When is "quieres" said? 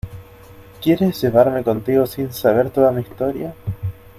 0.81-1.21